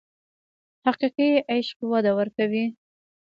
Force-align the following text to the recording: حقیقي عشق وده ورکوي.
حقیقي 0.85 1.29
عشق 1.55 1.77
وده 1.91 2.11
ورکوي. 2.17 2.65